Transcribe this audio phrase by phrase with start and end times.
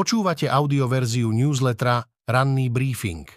[0.00, 3.28] Počúvate audioverziu newslettera Ranný briefing.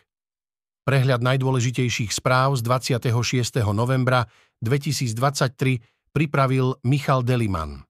[0.88, 3.68] Prehľad najdôležitejších správ z 26.
[3.76, 4.32] novembra
[4.64, 5.84] 2023
[6.16, 7.84] pripravil Michal Deliman.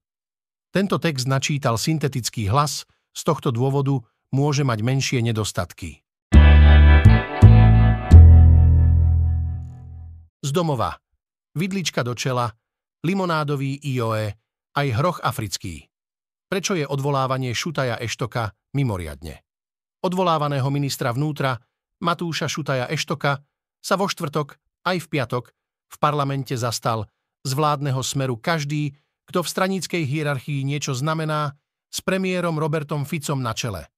[0.74, 2.82] Tento text načítal syntetický hlas,
[3.14, 3.94] z tohto dôvodu
[4.34, 6.02] môže mať menšie nedostatky.
[10.42, 10.98] Z domova.
[11.54, 12.50] Vidlička do čela,
[13.06, 14.34] limonádový IOE,
[14.74, 15.93] aj hroch africký.
[16.54, 19.42] Prečo je odvolávanie Šutaja Eštoka mimoriadne?
[20.06, 21.58] Odvolávaného ministra vnútra
[21.98, 23.42] Matúša Šutaja Eštoka
[23.82, 24.54] sa vo štvrtok
[24.86, 25.50] aj v piatok
[25.90, 27.10] v parlamente zastal
[27.42, 28.94] z vládneho smeru každý,
[29.26, 31.58] kto v straníckej hierarchii niečo znamená,
[31.90, 33.90] s premiérom Robertom Ficom na čele.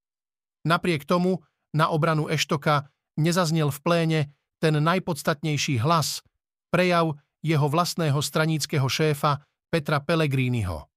[0.64, 1.44] Napriek tomu
[1.76, 2.88] na obranu Eštoka
[3.20, 4.20] nezaznel v pléne
[4.64, 6.24] ten najpodstatnejší hlas,
[6.72, 10.95] prejav jeho vlastného straníckého šéfa Petra Pellegriniho.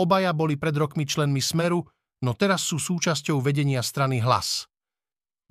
[0.00, 1.84] Obaja boli pred rokmi členmi Smeru,
[2.24, 4.64] no teraz sú súčasťou vedenia strany Hlas.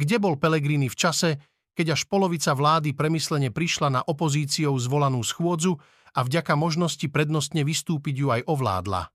[0.01, 1.29] Kde bol Pellegrini v čase,
[1.77, 5.77] keď až polovica vlády premyslene prišla na opozíciou zvolanú schôdzu
[6.17, 9.13] a vďaka možnosti prednostne vystúpiť ju aj ovládla?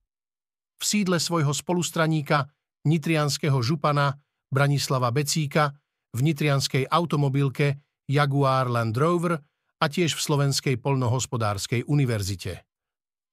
[0.79, 2.47] V sídle svojho spolustraníka,
[2.87, 4.15] nitrianského župana
[4.55, 5.75] Branislava Becíka,
[6.15, 9.35] v nitrianskej automobilke Jaguar Land Rover
[9.83, 12.63] a tiež v Slovenskej polnohospodárskej univerzite.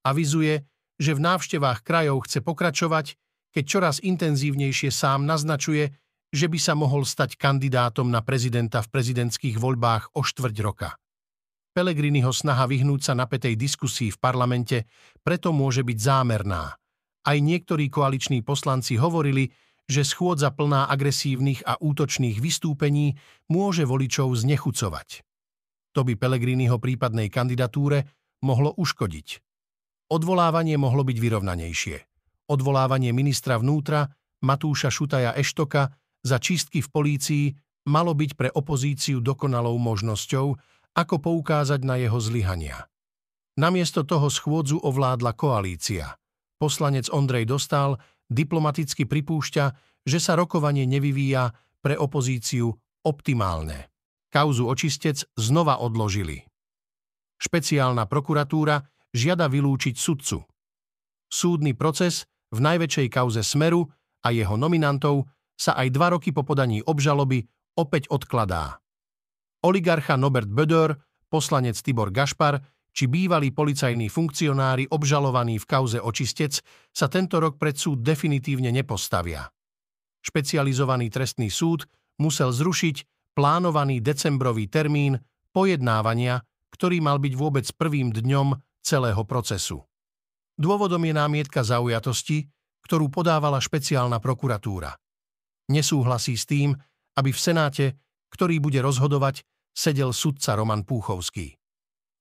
[0.02, 0.66] Avizuje,
[1.02, 3.18] že v návštevách krajov chce pokračovať,
[3.50, 5.90] keď čoraz intenzívnejšie sám naznačuje,
[6.32, 10.96] že by sa mohol stať kandidátom na prezidenta v prezidentských voľbách o štvrť roka.
[11.74, 14.86] Pelegriniho snaha vyhnúť sa napätej diskusii v parlamente
[15.26, 16.78] preto môže byť zámerná.
[17.22, 19.52] Aj niektorí koaliční poslanci hovorili,
[19.92, 23.20] že schôdza plná agresívnych a útočných vystúpení
[23.52, 25.24] môže voličov znechucovať.
[25.92, 28.08] To by Pelegriniho prípadnej kandidatúre
[28.40, 29.51] mohlo uškodiť.
[30.12, 31.98] Odvolávanie mohlo byť vyrovnanejšie.
[32.52, 34.12] Odvolávanie ministra vnútra
[34.44, 35.88] Matúša Šutaja Eštoka
[36.20, 37.46] za čistky v polícii
[37.88, 40.48] malo byť pre opozíciu dokonalou možnosťou,
[40.92, 42.92] ako poukázať na jeho zlyhania.
[43.56, 46.20] Namiesto toho schôdzu ovládla koalícia.
[46.60, 47.96] Poslanec Ondrej Dostal
[48.28, 49.66] diplomaticky pripúšťa,
[50.04, 52.68] že sa rokovanie nevyvíja pre opozíciu
[53.08, 53.88] optimálne.
[54.28, 56.44] Kauzu očistec znova odložili.
[57.40, 60.44] Špeciálna prokuratúra žiada vylúčiť sudcu.
[61.32, 63.88] Súdny proces v najväčšej kauze Smeru
[64.24, 67.46] a jeho nominantov sa aj dva roky po podaní obžaloby
[67.80, 68.82] opäť odkladá.
[69.62, 70.98] Oligarcha Nobert Böder,
[71.30, 72.60] poslanec Tibor Gašpar
[72.92, 76.60] či bývalí policajní funkcionári obžalovaní v kauze očistec
[76.92, 79.48] sa tento rok pred súd definitívne nepostavia.
[80.22, 81.88] Špecializovaný trestný súd
[82.20, 85.18] musel zrušiť plánovaný decembrový termín
[85.56, 86.44] pojednávania,
[86.76, 89.86] ktorý mal byť vôbec prvým dňom celého procesu.
[90.58, 92.50] Dôvodom je námietka zaujatosti,
[92.86, 94.94] ktorú podávala špeciálna prokuratúra.
[95.72, 96.76] Nesúhlasí s tým,
[97.16, 97.86] aby v Senáte,
[98.34, 101.56] ktorý bude rozhodovať, sedel sudca Roman Púchovský.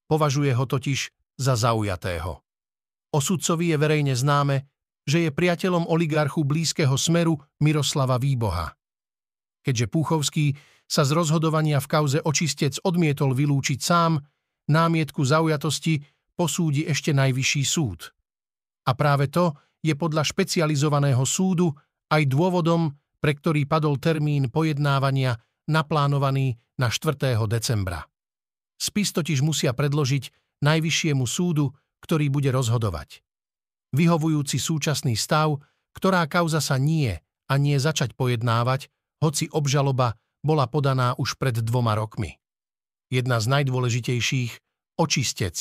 [0.07, 2.43] Považuje ho totiž za zaujatého.
[3.11, 4.71] O sudcovi je verejne známe,
[5.03, 8.77] že je priateľom oligarchu blízkeho smeru Miroslava Výboha.
[9.67, 10.55] Keďže Púchovský
[10.87, 14.23] sa z rozhodovania v kauze očistec odmietol vylúčiť sám,
[14.71, 16.03] námietku zaujatosti
[16.41, 18.17] posúdi ešte najvyšší súd.
[18.89, 19.53] A práve to
[19.85, 21.77] je podľa špecializovaného súdu
[22.09, 25.37] aj dôvodom, pre ktorý padol termín pojednávania
[25.69, 27.37] naplánovaný na 4.
[27.45, 28.09] decembra.
[28.81, 31.73] Spis totiž musia predložiť Najvyššiemu súdu,
[32.05, 33.25] ktorý bude rozhodovať.
[33.97, 35.57] Vyhovujúci súčasný stav,
[35.97, 37.17] ktorá kauza sa nie
[37.49, 38.93] a nie začať pojednávať,
[39.25, 42.37] hoci obžaloba bola podaná už pred dvoma rokmi.
[43.09, 44.53] Jedna z najdôležitejších–
[45.03, 45.57] očistec.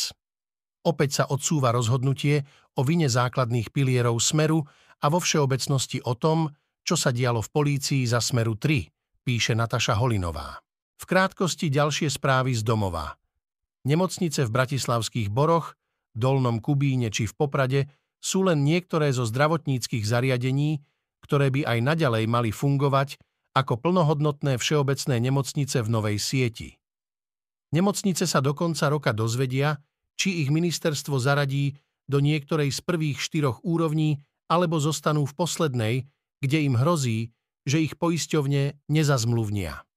[0.89, 4.65] Opäť sa odsúva rozhodnutie o vine základných pilierov Smeru
[4.97, 6.49] a vo všeobecnosti o tom,
[6.81, 8.89] čo sa dialo v polícii za Smeru 3,
[9.21, 10.57] píše Nataša Holinová.
[10.97, 13.21] V krátkosti ďalšie správy z domova.
[13.85, 15.77] Nemocnice v bratislavských Boroch,
[16.17, 17.85] Dolnom Kubíne či v Poprade
[18.17, 20.81] sú len niektoré zo zdravotníckých zariadení,
[21.21, 23.21] ktoré by aj naďalej mali fungovať
[23.53, 26.81] ako plnohodnotné všeobecné nemocnice v novej sieti.
[27.69, 29.77] Nemocnice sa do konca roka dozvedia,
[30.19, 31.79] či ich ministerstvo zaradí
[32.11, 34.19] do niektorej z prvých štyroch úrovní
[34.51, 35.95] alebo zostanú v poslednej,
[36.43, 37.31] kde im hrozí,
[37.63, 39.87] že ich poisťovne nezazmluvnia.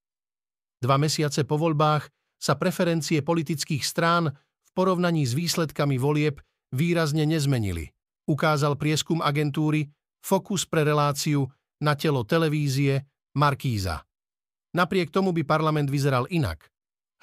[0.79, 2.07] Dva mesiace po voľbách
[2.39, 6.39] sa preferencie politických strán v porovnaní s výsledkami volieb
[6.75, 7.91] výrazne nezmenili,
[8.31, 9.91] ukázal prieskum agentúry
[10.23, 11.51] Fokus pre reláciu
[11.83, 14.07] na telo televízie Markíza.
[14.73, 16.71] Napriek tomu by parlament vyzeral inak.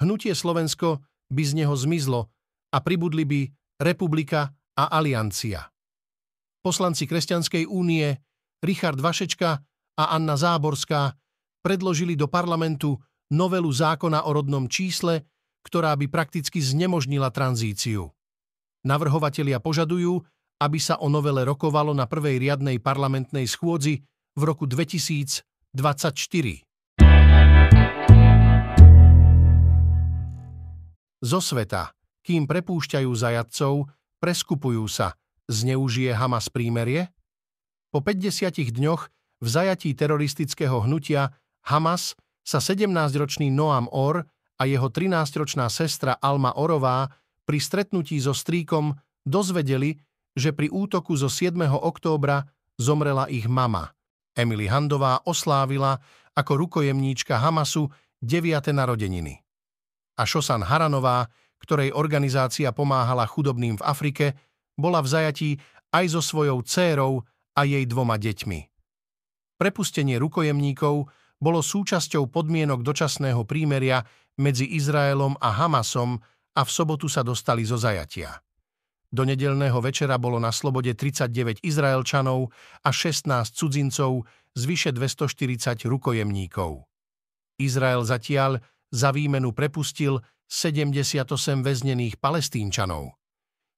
[0.00, 1.00] Hnutie Slovensko
[1.32, 2.28] by z neho zmizlo
[2.70, 3.40] a pribudli by
[3.82, 5.66] Republika a Aliancia.
[6.60, 8.12] Poslanci Kresťanskej únie
[8.60, 9.50] Richard Vašečka
[9.96, 11.16] a Anna Záborská
[11.64, 12.96] predložili do parlamentu
[13.32, 15.24] novelu zákona o rodnom čísle,
[15.64, 18.08] ktorá by prakticky znemožnila tranzíciu.
[18.84, 20.24] Navrhovatelia požadujú,
[20.60, 24.04] aby sa o novele rokovalo na prvej riadnej parlamentnej schôdzi
[24.36, 25.44] v roku 2024.
[31.20, 31.92] Zo sveta,
[32.26, 33.88] kým prepúšťajú zajadcov,
[34.20, 35.16] preskupujú sa,
[35.48, 37.10] zneužije Hamas prímerie?
[37.90, 39.02] Po 50 dňoch
[39.40, 41.34] v zajatí teroristického hnutia
[41.66, 42.14] Hamas
[42.44, 44.24] sa 17-ročný Noam Or
[44.60, 47.08] a jeho 13-ročná sestra Alma Orová
[47.48, 48.94] pri stretnutí so strýkom
[49.24, 49.98] dozvedeli,
[50.36, 51.56] že pri útoku zo 7.
[51.66, 52.46] októbra
[52.78, 53.90] zomrela ich mama.
[54.36, 55.98] Emily Handová oslávila
[56.36, 57.90] ako rukojemníčka Hamasu
[58.22, 58.70] 9.
[58.70, 59.42] narodeniny.
[60.20, 61.26] A Šosan Haranová,
[61.60, 64.26] ktorej organizácia pomáhala chudobným v Afrike,
[64.74, 65.50] bola v zajatí
[65.92, 67.20] aj so svojou dcérou
[67.56, 68.60] a jej dvoma deťmi.
[69.60, 71.04] Prepustenie rukojemníkov
[71.40, 74.00] bolo súčasťou podmienok dočasného prímeria
[74.40, 76.16] medzi Izraelom a Hamasom
[76.56, 78.40] a v sobotu sa dostali zo zajatia.
[79.10, 82.54] Do nedelného večera bolo na slobode 39 Izraelčanov
[82.86, 84.22] a 16 cudzincov
[84.54, 86.86] z vyše 240 rukojemníkov.
[87.58, 88.62] Izrael zatiaľ
[88.94, 93.14] za výmenu prepustil 78 väznených palestínčanov.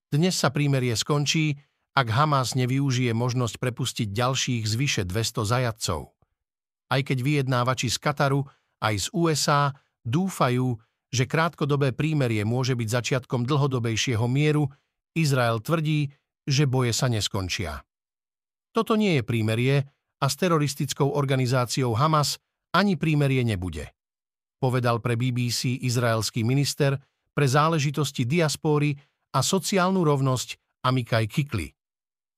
[0.08, 1.60] Dnes sa prímerie skončí,
[1.92, 6.16] ak Hamas nevyužije možnosť prepustiť ďalších zvyše 200 zajadcov.
[6.88, 8.48] Aj keď vyjednávači z Kataru
[8.80, 10.80] aj z USA dúfajú,
[11.12, 14.72] že krátkodobé prímerie môže byť začiatkom dlhodobejšieho mieru,
[15.12, 16.08] Izrael tvrdí,
[16.48, 17.84] že boje sa neskončia.
[18.72, 22.40] Toto nie je prímerie a s teroristickou organizáciou Hamas
[22.72, 23.92] ani prímerie nebude.
[24.62, 26.94] Povedal pre BBC izraelský minister
[27.34, 28.94] pre záležitosti diaspóry
[29.34, 30.54] a sociálnu rovnosť
[30.86, 31.74] Amikaj Kikli.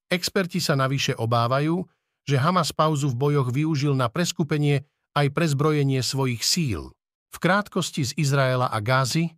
[0.08, 1.84] Experti sa navyše obávajú,
[2.24, 6.96] že Hamas pauzu v bojoch využil na preskupenie aj prezbrojenie svojich síl.
[7.28, 9.28] V krátkosti z Izraela a Gázy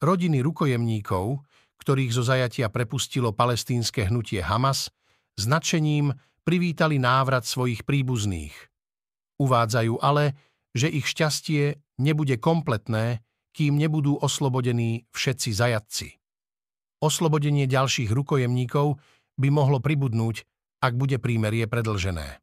[0.00, 1.44] rodiny rukojemníkov,
[1.82, 4.88] ktorých zo zajatia prepustilo palestínske hnutie Hamas,
[5.36, 6.14] značením
[6.46, 8.54] privítali návrat svojich príbuzných.
[9.38, 10.34] Uvádzajú ale,
[10.72, 13.20] že ich šťastie nebude kompletné,
[13.52, 16.08] kým nebudú oslobodení všetci zajatci.
[16.98, 18.98] Oslobodenie ďalších rukojemníkov
[19.38, 20.46] by mohlo pribudnúť,
[20.82, 22.42] ak bude prímerie predlžené.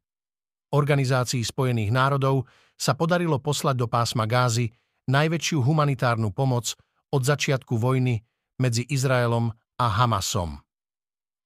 [0.72, 4.72] Organizácii Spojených národov sa podarilo poslať do pásma Gázy
[5.08, 6.76] najväčšiu humanitárnu pomoc
[7.12, 8.20] od začiatku vojny
[8.60, 10.60] medzi Izraelom a Hamasom.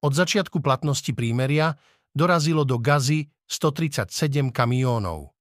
[0.01, 1.77] Od začiatku platnosti prímeria
[2.17, 5.35] dorazilo do Gazy 137 kamiónov.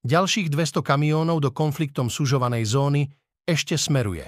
[0.00, 3.12] Ďalších 200 kamiónov do konfliktom sužovanej zóny
[3.44, 4.24] ešte smeruje.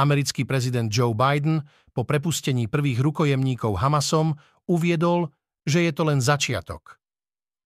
[0.00, 1.60] Americký prezident Joe Biden
[1.92, 4.32] po prepustení prvých rukojemníkov Hamasom
[4.64, 5.28] uviedol,
[5.68, 6.96] že je to len začiatok.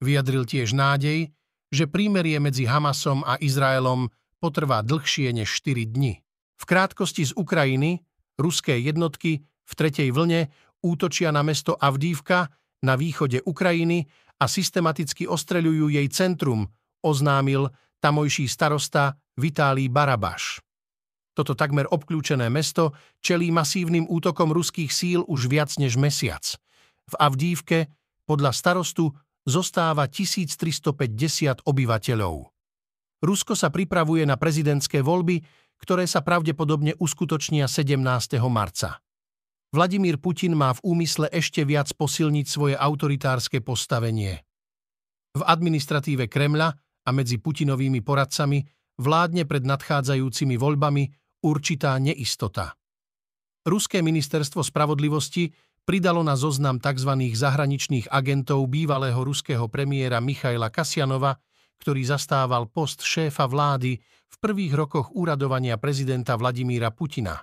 [0.02, 1.30] Vyjadril tiež nádej,
[1.70, 4.10] že prímerie medzi Hamasom a Izraelom
[4.42, 6.18] potrvá dlhšie než 4 dni.
[6.58, 8.02] V krátkosti z Ukrajiny
[8.34, 10.50] ruské jednotky v tretej vlne
[10.82, 12.50] útočia na mesto Avdívka
[12.82, 14.10] na východe Ukrajiny
[14.42, 16.66] a systematicky ostreľujú jej centrum,
[17.02, 17.68] oznámil
[18.00, 20.62] tamojší starosta Vitálí Barabaš.
[21.32, 22.92] Toto takmer obklúčené mesto
[23.24, 26.44] čelí masívnym útokom ruských síl už viac než mesiac.
[27.08, 27.88] V Avdívke
[28.28, 29.16] podľa starostu
[29.48, 32.52] zostáva 1350 obyvateľov.
[33.22, 35.42] Rusko sa pripravuje na prezidentské voľby,
[35.78, 38.38] ktoré sa pravdepodobne uskutočnia 17.
[38.46, 39.02] marca.
[39.72, 44.44] Vladimír Putin má v úmysle ešte viac posilniť svoje autoritárske postavenie.
[45.32, 48.62] V administratíve Kremľa a medzi Putinovými poradcami
[49.00, 51.02] vládne pred nadchádzajúcimi voľbami
[51.42, 52.78] určitá neistota.
[53.62, 55.50] Ruské ministerstvo spravodlivosti
[55.82, 57.10] pridalo na zoznam tzv.
[57.34, 61.38] zahraničných agentov bývalého ruského premiéra Michaila Kasianova,
[61.82, 67.42] ktorý zastával post šéfa vlády v prvých rokoch úradovania prezidenta Vladimíra Putina.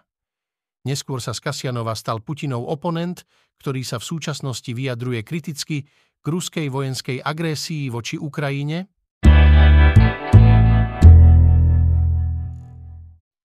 [0.87, 3.27] Neskôr sa z Kasianova stal Putinov oponent,
[3.59, 5.83] ktorý sa v súčasnosti vyjadruje kriticky
[6.19, 8.87] k ruskej vojenskej agresii voči Ukrajine.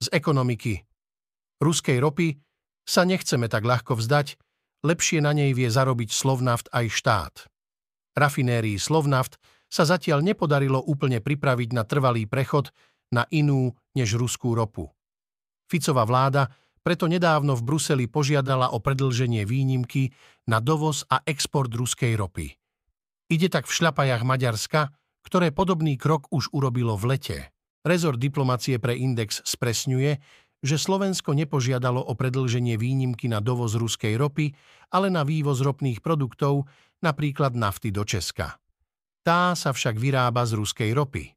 [0.05, 0.85] Z ekonomiky
[1.65, 2.37] ruskej ropy
[2.85, 4.37] sa nechceme tak ľahko vzdať,
[4.85, 7.35] lepšie na nej vie zarobiť Slovnaft aj štát.
[8.13, 9.41] Rafinérii Slovnaft
[9.73, 12.69] sa zatiaľ nepodarilo úplne pripraviť na trvalý prechod
[13.17, 14.93] na inú než ruskú ropu.
[15.73, 16.53] Ficová vláda
[16.85, 20.13] preto nedávno v Bruseli požiadala o predlženie výnimky
[20.53, 22.53] na dovoz a export ruskej ropy.
[23.33, 24.93] Ide tak v šľapajach Maďarska,
[25.25, 27.39] ktoré podobný krok už urobilo v lete.
[27.85, 30.21] Rezort diplomacie pre Index spresňuje,
[30.65, 34.57] že Slovensko nepožiadalo o predlženie výnimky na dovoz ruskej ropy,
[34.89, 36.65] ale na vývoz ropných produktov,
[37.05, 38.57] napríklad nafty do Česka.
[39.21, 41.37] Tá sa však vyrába z ruskej ropy.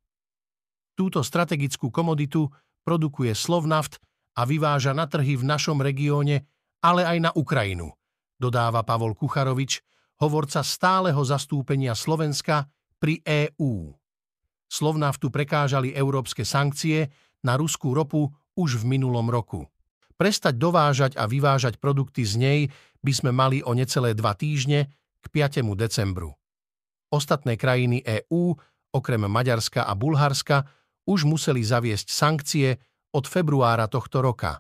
[0.95, 2.47] Túto strategickú komoditu
[2.87, 3.99] produkuje Slovnaft
[4.39, 6.47] a vyváža na trhy v našom regióne,
[6.79, 7.91] ale aj na Ukrajinu,
[8.39, 9.83] dodáva Pavol Kucharovič,
[10.23, 12.63] hovorca stáleho zastúpenia Slovenska
[12.97, 13.93] pri EÚ.
[14.67, 17.07] Slovnaftu prekážali európske sankcie
[17.45, 18.27] na ruskú ropu
[18.57, 19.63] už v minulom roku.
[20.17, 22.59] Prestať dovážať a vyvážať produkty z nej
[23.05, 24.89] by sme mali o necelé dva týždne
[25.21, 25.61] k 5.
[25.77, 26.33] decembru.
[27.13, 28.57] Ostatné krajiny EÚ,
[28.91, 30.67] okrem Maďarska a Bulharska,
[31.07, 32.75] už museli zaviesť sankcie
[33.15, 34.59] od februára tohto roka.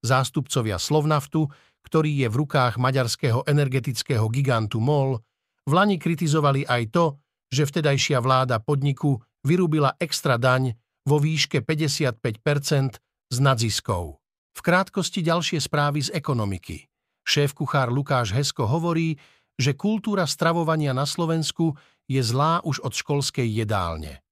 [0.00, 1.44] Zástupcovia Slovnaftu,
[1.84, 5.20] ktorý je v rukách maďarského energetického gigantu MOL,
[5.68, 7.04] v Lani kritizovali aj to,
[7.48, 10.76] že vtedajšia vláda podniku vyrúbila extra daň
[11.08, 13.00] vo výške 55%
[13.32, 14.20] z nadziskov.
[14.52, 16.88] V krátkosti ďalšie správy z ekonomiky.
[17.24, 19.16] Šéf-kuchár Lukáš Hesko hovorí,
[19.58, 21.76] že kultúra stravovania na Slovensku
[22.08, 24.24] je zlá už od školskej jedálne.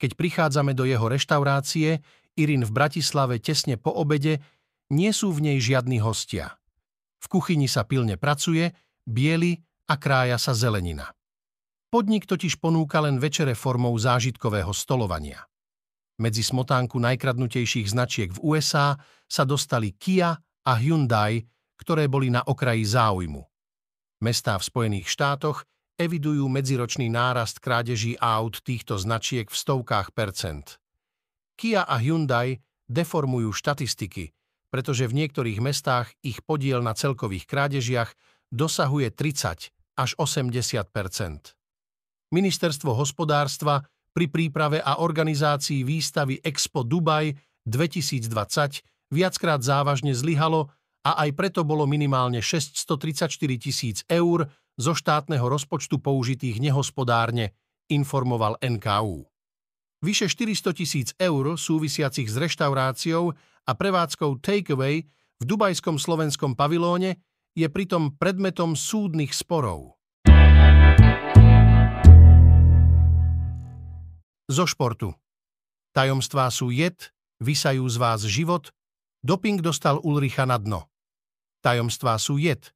[0.00, 2.00] Keď prichádzame do jeho reštaurácie,
[2.34, 4.40] Irin v Bratislave tesne po obede,
[4.90, 6.58] nie sú v nej žiadni hostia.
[7.22, 8.72] V kuchyni sa pilne pracuje,
[9.06, 11.12] bieli a krája sa zelenina.
[11.92, 15.44] Podnik totiž ponúka len večere formou zážitkového stolovania.
[16.24, 18.96] Medzi smotánku najkradnutejších značiek v USA
[19.28, 21.44] sa dostali Kia a Hyundai,
[21.76, 23.44] ktoré boli na okraji záujmu.
[24.24, 25.68] Mestá v Spojených štátoch
[26.00, 30.80] evidujú medziročný nárast krádeží aut týchto značiek v stovkách percent.
[31.60, 32.56] Kia a Hyundai
[32.88, 34.32] deformujú štatistiky,
[34.72, 38.16] pretože v niektorých mestách ich podiel na celkových krádežiach
[38.48, 40.88] dosahuje 30 až 80
[42.32, 43.84] Ministerstvo hospodárstva
[44.16, 47.36] pri príprave a organizácii výstavy Expo Dubaj
[47.68, 50.72] 2020 viackrát závažne zlyhalo
[51.04, 53.28] a aj preto bolo minimálne 634
[53.60, 54.48] tisíc eur
[54.80, 57.52] zo štátneho rozpočtu použitých nehospodárne,
[57.92, 59.28] informoval NKU.
[60.02, 63.36] Vyše 400 tisíc eur súvisiacich s reštauráciou
[63.68, 65.04] a prevádzkou takeaway
[65.38, 67.20] v dubajskom slovenskom pavilóne
[67.52, 70.01] je pritom predmetom súdnych sporov.
[74.52, 75.16] Zo športu.
[75.96, 77.08] Tajomstvá sú jed,
[77.40, 78.68] vysajú z vás život,
[79.24, 80.92] doping dostal Ulricha na dno.
[81.64, 82.68] Tajomstvá sú jed.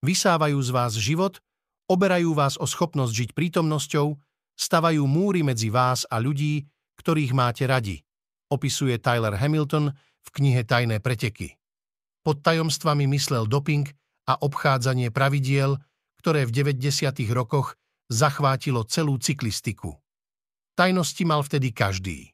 [0.00, 1.44] Vysávajú z vás život,
[1.84, 4.16] oberajú vás o schopnosť žiť prítomnosťou,
[4.56, 6.64] stavajú múry medzi vás a ľudí,
[6.96, 8.00] ktorých máte radi,
[8.48, 11.60] opisuje Tyler Hamilton v knihe Tajné preteky.
[12.24, 13.84] Pod tajomstvami myslel doping
[14.32, 15.76] a obchádzanie pravidiel,
[16.24, 17.12] ktoré v 90.
[17.36, 17.76] rokoch
[18.08, 20.01] zachvátilo celú cyklistiku.
[20.74, 22.32] Tajnosti mal vtedy každý.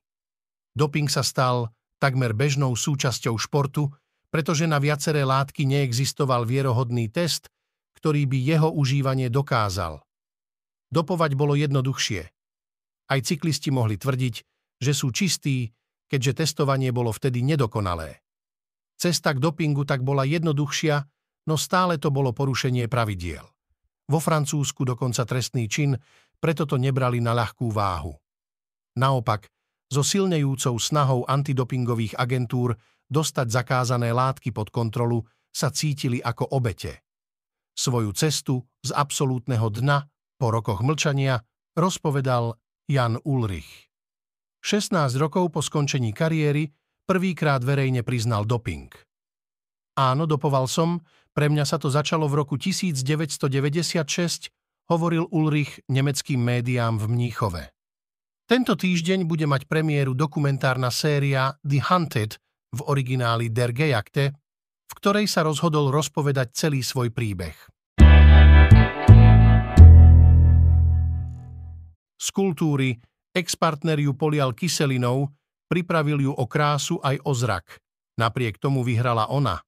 [0.78, 3.90] Doping sa stal takmer bežnou súčasťou športu
[4.28, 7.48] pretože na viaceré látky neexistoval vierohodný test,
[7.96, 10.04] ktorý by jeho užívanie dokázal.
[10.88, 12.22] Dopovať bolo jednoduchšie.
[13.08, 14.34] Aj cyklisti mohli tvrdiť,
[14.78, 15.72] že sú čistí,
[16.08, 18.20] keďže testovanie bolo vtedy nedokonalé.
[19.00, 20.96] Cesta k dopingu tak bola jednoduchšia,
[21.48, 23.44] no stále to bolo porušenie pravidiel.
[24.08, 25.96] Vo Francúzsku dokonca trestný čin,
[26.40, 28.16] preto to nebrali na ľahkú váhu.
[28.98, 29.46] Naopak,
[29.86, 32.74] so silnejúcou snahou antidopingových agentúr
[33.08, 37.06] dostať zakázané látky pod kontrolu, sa cítili ako obete.
[37.72, 40.04] Svoju cestu z absolútneho dna
[40.36, 41.40] po rokoch mlčania
[41.78, 42.58] rozpovedal
[42.90, 43.88] Jan Ulrich.
[44.60, 46.68] 16 rokov po skončení kariéry
[47.06, 48.90] prvýkrát verejne priznal doping.
[49.96, 51.00] Áno, dopoval som,
[51.32, 54.50] pre mňa sa to začalo v roku 1996,
[54.90, 57.77] hovoril Ulrich nemeckým médiám v Mníchove.
[58.48, 62.40] Tento týždeň bude mať premiéru dokumentárna séria The Hunted
[62.72, 64.32] v origináli Der Gejagte,
[64.88, 67.52] v ktorej sa rozhodol rozpovedať celý svoj príbeh.
[72.16, 72.96] Z kultúry
[73.36, 75.28] ex-partner ju polial kyselinou,
[75.68, 77.84] pripravil ju o krásu aj o zrak.
[78.16, 79.60] Napriek tomu vyhrala ona.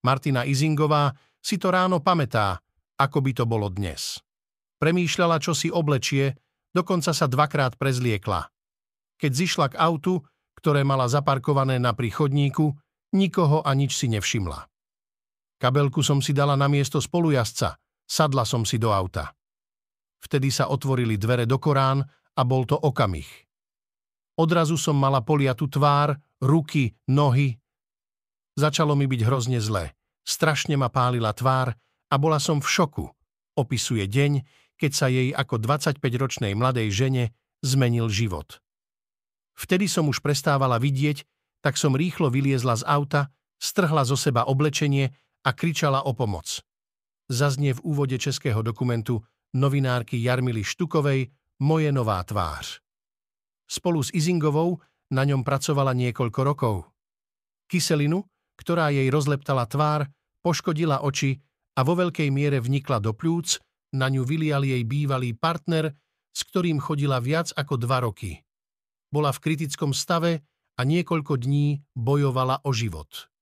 [0.00, 1.12] Martina Izingová
[1.44, 2.56] si to ráno pamätá,
[2.96, 4.16] ako by to bolo dnes.
[4.80, 6.47] Premýšľala, čo si oblečie,
[6.78, 8.46] dokonca sa dvakrát prezliekla.
[9.18, 10.22] Keď zišla k autu,
[10.54, 12.70] ktoré mala zaparkované na chodníku,
[13.14, 14.70] nikoho a nič si nevšimla.
[15.58, 19.34] Kabelku som si dala na miesto spolujazca, sadla som si do auta.
[20.22, 22.02] Vtedy sa otvorili dvere do Korán
[22.38, 23.26] a bol to okamih.
[24.38, 27.58] Odrazu som mala poliatu tvár, ruky, nohy.
[28.54, 29.98] Začalo mi byť hrozne zle.
[30.22, 31.74] Strašne ma pálila tvár
[32.06, 33.06] a bola som v šoku.
[33.58, 34.46] Opisuje deň,
[34.78, 37.24] keď sa jej ako 25-ročnej mladej žene
[37.60, 38.62] zmenil život.
[39.58, 41.26] Vtedy som už prestávala vidieť,
[41.58, 45.10] tak som rýchlo vyliezla z auta, strhla zo seba oblečenie
[45.42, 46.62] a kričala o pomoc.
[47.26, 49.20] Zaznie v úvode českého dokumentu
[49.58, 52.78] novinárky Jarmily Štukovej Moje nová tvář.
[53.66, 54.78] Spolu s Izingovou
[55.10, 56.86] na ňom pracovala niekoľko rokov.
[57.66, 58.22] Kyselinu,
[58.54, 60.06] ktorá jej rozleptala tvár,
[60.40, 61.36] poškodila oči
[61.74, 63.58] a vo veľkej miere vnikla do pľúc,
[63.94, 65.94] na ňu vylial jej bývalý partner,
[66.32, 68.44] s ktorým chodila viac ako dva roky.
[69.08, 70.44] Bola v kritickom stave
[70.78, 73.32] a niekoľko dní bojovala o život.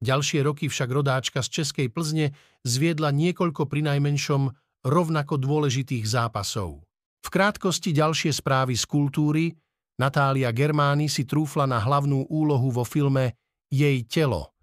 [0.00, 2.32] Ďalšie roky však rodáčka z Českej Plzne
[2.64, 4.48] zviedla niekoľko prinajmenšom
[4.80, 6.80] rovnako dôležitých zápasov.
[7.20, 9.52] V krátkosti ďalšie správy z kultúry
[10.00, 13.36] Natália Germány si trúfla na hlavnú úlohu vo filme
[13.68, 14.56] Jej telo.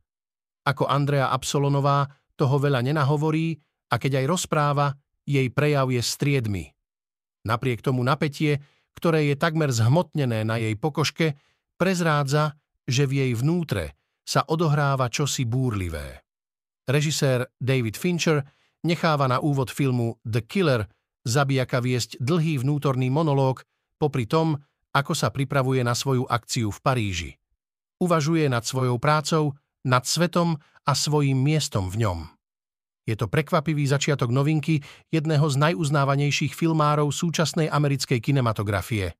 [0.65, 3.53] Ako Andrea Absolonová toho veľa nenahovorí
[3.93, 4.89] a keď aj rozpráva,
[5.27, 6.71] jej prejav je striedmy.
[7.43, 8.63] Napriek tomu napätie,
[8.95, 11.35] ktoré je takmer zhmotnené na jej pokožke,
[11.75, 12.55] prezrádza,
[12.87, 13.93] že v jej vnútre
[14.23, 16.23] sa odohráva čosi búrlivé.
[16.87, 18.47] Režisér David Fincher
[18.87, 20.87] necháva na úvod filmu The Killer
[21.27, 23.67] zabijaka viesť dlhý vnútorný monológ
[23.99, 24.55] popri tom,
[24.95, 27.31] ako sa pripravuje na svoju akciu v Paríži.
[27.99, 30.55] Uvažuje nad svojou prácou, nad svetom
[30.87, 32.36] a svojím miestom v ňom.
[33.07, 39.15] Je to prekvapivý začiatok novinky jedného z najuznávanejších filmárov súčasnej americkej kinematografie.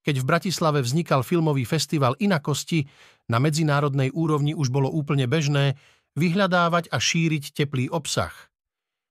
[0.00, 2.88] Keď v Bratislave vznikal filmový festival Inakosti,
[3.28, 5.76] na medzinárodnej úrovni už bolo úplne bežné
[6.16, 8.32] vyhľadávať a šíriť teplý obsah.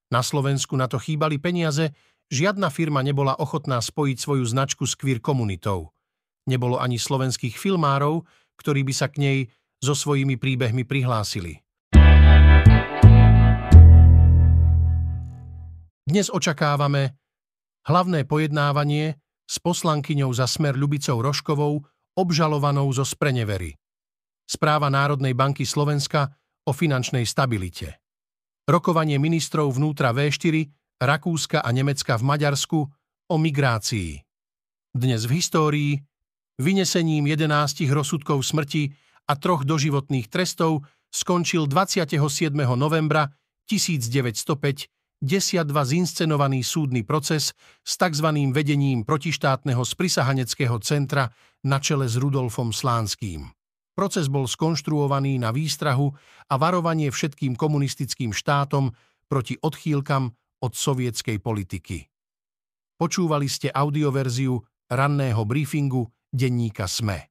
[0.09, 1.93] Na Slovensku na to chýbali peniaze,
[2.33, 5.93] žiadna firma nebola ochotná spojiť svoju značku s queer komunitou.
[6.49, 8.25] Nebolo ani slovenských filmárov,
[8.57, 9.39] ktorí by sa k nej
[9.77, 11.61] so svojimi príbehmi prihlásili.
[16.09, 17.21] Dnes očakávame
[17.85, 21.85] hlavné pojednávanie s poslankyňou za smer Ľubicou Roškovou,
[22.17, 23.77] obžalovanou zo Sprenevery.
[24.41, 26.33] Správa Národnej banky Slovenska
[26.65, 28.01] o finančnej stabilite.
[28.65, 30.65] Rokovanie ministrov vnútra V4,
[30.97, 32.79] Rakúska a Nemecka v Maďarsku
[33.29, 34.17] o migrácii.
[34.89, 35.91] Dnes v histórii
[36.57, 38.97] vynesením 11 rozsudkov smrti
[39.29, 42.17] a troch doživotných trestov skončil 27.
[42.73, 43.29] novembra
[43.69, 47.51] 1905 10.2 zinscenovaný súdny proces
[47.83, 48.27] s tzv.
[48.55, 51.27] vedením protištátneho sprisahaneckého centra
[51.67, 53.51] na čele s Rudolfom Slánským.
[53.99, 56.07] Proces bol skonštruovaný na výstrahu
[56.47, 58.95] a varovanie všetkým komunistickým štátom
[59.27, 60.31] proti odchýlkam
[60.63, 62.07] od sovietskej politiky.
[62.95, 64.55] Počúvali ste audioverziu
[64.87, 67.27] ranného briefingu denníka SME.